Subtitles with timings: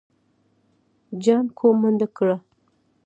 [1.23, 2.35] جانکو منډه کړه.